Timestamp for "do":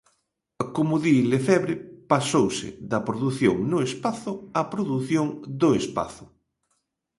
5.61-5.69